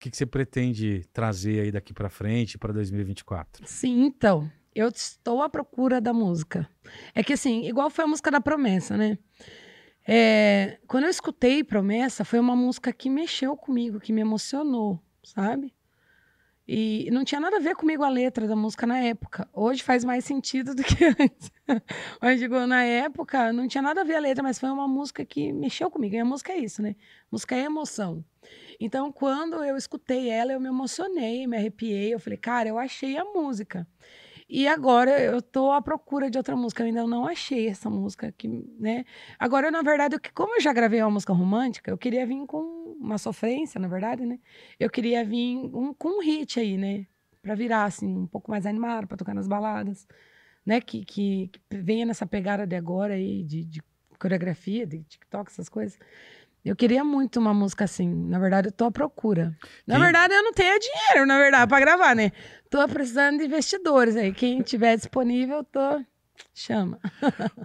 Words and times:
que, 0.00 0.10
que 0.10 0.16
você 0.16 0.24
pretende 0.24 1.04
trazer 1.12 1.60
aí 1.60 1.70
daqui 1.70 1.92
para 1.92 2.08
frente, 2.08 2.56
para 2.56 2.72
2024? 2.72 3.66
Sim, 3.66 4.04
então, 4.06 4.50
eu 4.74 4.88
estou 4.88 5.42
à 5.42 5.48
procura 5.48 6.00
da 6.00 6.12
música. 6.12 6.68
É 7.14 7.22
que 7.22 7.34
assim, 7.34 7.66
igual 7.66 7.90
foi 7.90 8.04
a 8.04 8.08
música 8.08 8.30
da 8.30 8.40
Promessa, 8.40 8.96
né? 8.96 9.18
É, 10.08 10.78
quando 10.88 11.04
eu 11.04 11.10
escutei 11.10 11.62
Promessa, 11.62 12.24
foi 12.24 12.38
uma 12.38 12.56
música 12.56 12.92
que 12.92 13.10
mexeu 13.10 13.54
comigo, 13.54 14.00
que 14.00 14.12
me 14.12 14.22
emocionou, 14.22 14.98
sabe? 15.22 15.74
E 16.72 17.10
não 17.10 17.24
tinha 17.24 17.40
nada 17.40 17.56
a 17.56 17.58
ver 17.58 17.74
comigo 17.74 18.04
a 18.04 18.08
letra 18.08 18.46
da 18.46 18.54
música 18.54 18.86
na 18.86 18.96
época. 19.00 19.48
Hoje 19.52 19.82
faz 19.82 20.04
mais 20.04 20.24
sentido 20.24 20.72
do 20.72 20.84
que 20.84 21.02
antes. 21.18 21.50
Mas, 22.22 22.38
digo, 22.38 22.64
na 22.64 22.84
época 22.84 23.52
não 23.52 23.66
tinha 23.66 23.82
nada 23.82 24.02
a 24.02 24.04
ver 24.04 24.14
a 24.14 24.20
letra, 24.20 24.40
mas 24.40 24.56
foi 24.56 24.70
uma 24.70 24.86
música 24.86 25.24
que 25.24 25.52
mexeu 25.52 25.90
comigo. 25.90 26.14
E 26.14 26.20
a 26.20 26.24
música 26.24 26.52
é 26.52 26.58
isso, 26.58 26.80
né? 26.80 26.94
Música 27.28 27.56
é 27.56 27.62
emoção. 27.64 28.24
Então, 28.78 29.10
quando 29.10 29.64
eu 29.64 29.76
escutei 29.76 30.30
ela, 30.30 30.52
eu 30.52 30.60
me 30.60 30.68
emocionei, 30.68 31.44
me 31.44 31.56
arrepiei. 31.56 32.14
Eu 32.14 32.20
falei, 32.20 32.38
cara, 32.38 32.68
eu 32.68 32.78
achei 32.78 33.18
a 33.18 33.24
música. 33.24 33.84
E 34.48 34.68
agora 34.68 35.20
eu 35.20 35.42
tô 35.42 35.72
à 35.72 35.82
procura 35.82 36.30
de 36.30 36.38
outra 36.38 36.54
música. 36.54 36.84
Eu 36.84 36.86
ainda 36.86 37.04
não 37.04 37.26
achei 37.26 37.66
essa 37.66 37.90
música 37.90 38.28
aqui, 38.28 38.46
né? 38.78 39.04
Agora, 39.40 39.72
na 39.72 39.82
verdade, 39.82 40.14
eu, 40.14 40.20
como 40.32 40.54
eu 40.54 40.60
já 40.60 40.72
gravei 40.72 41.02
uma 41.02 41.10
música 41.10 41.32
romântica, 41.32 41.90
eu 41.90 41.98
queria 41.98 42.24
vir 42.24 42.46
com 42.46 42.79
uma 43.00 43.18
sofrência, 43.18 43.80
na 43.80 43.88
verdade, 43.88 44.26
né? 44.26 44.38
Eu 44.78 44.90
queria 44.90 45.24
vir 45.24 45.56
um, 45.56 45.94
com 45.94 46.18
um 46.18 46.22
hit 46.22 46.60
aí, 46.60 46.76
né? 46.76 47.06
Pra 47.42 47.54
virar, 47.54 47.84
assim, 47.84 48.06
um 48.06 48.26
pouco 48.26 48.50
mais 48.50 48.66
animado, 48.66 49.06
pra 49.06 49.16
tocar 49.16 49.34
nas 49.34 49.48
baladas, 49.48 50.06
né? 50.64 50.80
Que, 50.80 51.04
que, 51.04 51.48
que 51.48 51.60
venha 51.78 52.04
nessa 52.04 52.26
pegada 52.26 52.66
de 52.66 52.76
agora 52.76 53.14
aí, 53.14 53.42
de, 53.42 53.64
de 53.64 53.82
coreografia, 54.18 54.86
de 54.86 55.02
TikTok, 55.02 55.50
essas 55.50 55.68
coisas. 55.68 55.98
Eu 56.62 56.76
queria 56.76 57.02
muito 57.02 57.40
uma 57.40 57.54
música 57.54 57.84
assim. 57.84 58.06
Na 58.26 58.38
verdade, 58.38 58.68
eu 58.68 58.72
tô 58.72 58.84
à 58.84 58.90
procura. 58.90 59.56
Na 59.86 59.98
verdade, 59.98 60.34
eu 60.34 60.42
não 60.42 60.52
tenho 60.52 60.78
dinheiro, 60.78 61.26
na 61.26 61.38
verdade, 61.38 61.66
para 61.66 61.80
gravar, 61.80 62.14
né? 62.14 62.32
Tô 62.68 62.86
precisando 62.86 63.38
de 63.38 63.46
investidores 63.46 64.14
aí. 64.14 64.32
Quem 64.32 64.60
tiver 64.60 64.94
disponível, 64.96 65.64
tô 65.64 66.04
Chama. 66.54 66.98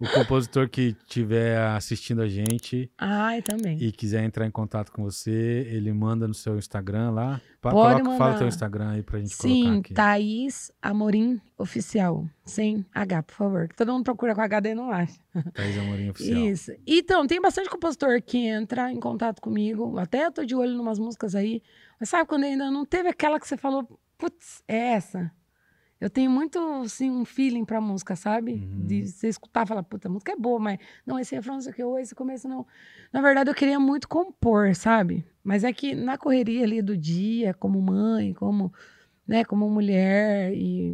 O 0.00 0.08
compositor 0.12 0.68
que 0.68 0.96
estiver 1.04 1.58
assistindo 1.58 2.20
a 2.20 2.28
gente 2.28 2.90
Ai, 2.98 3.40
também. 3.40 3.78
e 3.80 3.90
quiser 3.92 4.22
entrar 4.24 4.46
em 4.46 4.50
contato 4.50 4.92
com 4.92 5.02
você, 5.02 5.66
ele 5.70 5.92
manda 5.92 6.28
no 6.28 6.34
seu 6.34 6.58
Instagram 6.58 7.10
lá. 7.10 7.40
Pode 7.60 7.74
Coloca, 7.74 8.04
mandar. 8.04 8.18
Fala 8.18 8.34
o 8.34 8.38
teu 8.38 8.48
Instagram 8.48 8.90
aí 8.90 9.02
pra 9.02 9.18
gente 9.20 9.34
Sim, 9.34 9.62
colocar 9.62 9.78
aqui. 9.78 9.94
Thaís 9.94 10.72
Amorim 10.82 11.40
Oficial. 11.56 12.28
Sem 12.44 12.84
H, 12.92 13.22
por 13.22 13.34
favor. 13.34 13.68
Todo 13.76 13.92
mundo 13.92 14.04
procura 14.04 14.34
com 14.34 14.40
HD 14.40 14.70
e 14.70 14.74
não 14.74 14.90
acha. 14.90 15.18
Thaís 15.54 15.78
Amorim 15.78 16.10
Oficial. 16.10 16.40
Isso. 16.40 16.72
Então, 16.86 17.26
tem 17.26 17.40
bastante 17.40 17.70
compositor 17.70 18.20
que 18.20 18.46
entra 18.46 18.90
em 18.90 18.98
contato 18.98 19.40
comigo. 19.40 19.96
Até 19.98 20.26
eu 20.26 20.32
tô 20.32 20.44
de 20.44 20.54
olho 20.54 20.72
em 20.72 20.78
umas 20.78 20.98
músicas 20.98 21.34
aí. 21.34 21.62
Mas 22.00 22.08
sabe 22.08 22.28
quando 22.28 22.44
ainda 22.44 22.70
não 22.70 22.84
teve 22.84 23.08
aquela 23.08 23.38
que 23.38 23.46
você 23.46 23.56
falou, 23.56 23.88
putz, 24.18 24.62
é 24.66 24.94
essa? 24.94 25.30
Eu 26.02 26.10
tenho 26.10 26.28
muito, 26.32 26.58
assim, 26.84 27.08
um 27.08 27.24
feeling 27.24 27.64
pra 27.64 27.80
música, 27.80 28.16
sabe? 28.16 28.54
Uhum. 28.54 28.86
De 28.88 29.06
você 29.06 29.28
escutar 29.28 29.64
e 29.64 29.68
falar, 29.68 29.84
puta, 29.84 30.08
a 30.08 30.10
música 30.10 30.32
é 30.32 30.36
boa, 30.36 30.58
mas 30.58 30.80
não, 31.06 31.16
esse 31.16 31.32
refrão, 31.32 31.54
não 31.54 31.60
sei 31.60 31.70
o 31.70 31.74
que, 31.76 31.84
ou 31.84 31.96
esse 31.96 32.12
começo 32.12 32.48
não. 32.48 32.66
Na 33.12 33.22
verdade, 33.22 33.48
eu 33.48 33.54
queria 33.54 33.78
muito 33.78 34.08
compor, 34.08 34.74
sabe? 34.74 35.24
Mas 35.44 35.62
é 35.62 35.72
que 35.72 35.94
na 35.94 36.18
correria 36.18 36.64
ali 36.64 36.82
do 36.82 36.96
dia, 36.96 37.54
como 37.54 37.80
mãe, 37.80 38.34
como, 38.34 38.72
né, 39.24 39.44
como 39.44 39.70
mulher 39.70 40.52
e 40.52 40.92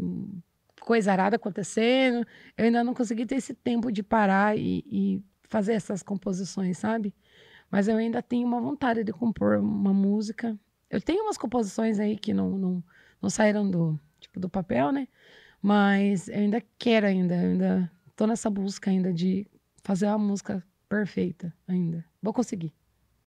coisa 0.82 1.10
arada 1.10 1.36
acontecendo, 1.36 2.26
eu 2.54 2.66
ainda 2.66 2.84
não 2.84 2.92
consegui 2.92 3.24
ter 3.24 3.36
esse 3.36 3.54
tempo 3.54 3.90
de 3.90 4.02
parar 4.02 4.58
e, 4.58 4.84
e 4.86 5.22
fazer 5.44 5.72
essas 5.72 6.02
composições, 6.02 6.76
sabe? 6.76 7.14
Mas 7.70 7.88
eu 7.88 7.96
ainda 7.96 8.20
tenho 8.20 8.46
uma 8.46 8.60
vontade 8.60 9.02
de 9.02 9.12
compor 9.14 9.56
uma 9.56 9.94
música. 9.94 10.54
Eu 10.90 11.00
tenho 11.00 11.22
umas 11.22 11.38
composições 11.38 11.98
aí 11.98 12.18
que 12.18 12.34
não, 12.34 12.58
não, 12.58 12.84
não 13.22 13.30
saíram 13.30 13.70
do 13.70 13.98
tipo, 14.20 14.40
do 14.40 14.48
papel, 14.48 14.92
né? 14.92 15.08
Mas 15.62 16.28
eu 16.28 16.36
ainda 16.36 16.62
quero 16.78 17.06
ainda, 17.06 17.34
ainda 17.34 17.90
tô 18.14 18.26
nessa 18.26 18.48
busca 18.48 18.90
ainda 18.90 19.12
de 19.12 19.46
fazer 19.82 20.06
uma 20.06 20.18
música 20.18 20.64
perfeita 20.88 21.52
ainda. 21.66 22.04
Vou 22.22 22.32
conseguir. 22.32 22.72